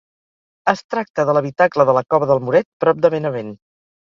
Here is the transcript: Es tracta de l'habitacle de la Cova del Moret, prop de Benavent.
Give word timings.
Es 0.71 0.79
tracta 0.93 1.25
de 1.29 1.35
l'habitacle 1.39 1.85
de 1.91 1.95
la 1.99 2.03
Cova 2.15 2.31
del 2.33 2.43
Moret, 2.47 2.69
prop 2.87 3.05
de 3.05 3.13
Benavent. 3.19 3.55